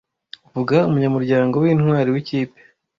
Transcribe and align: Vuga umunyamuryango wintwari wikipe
Vuga 0.55 0.77
umunyamuryango 0.89 1.55
wintwari 1.63 2.09
wikipe 2.15 2.59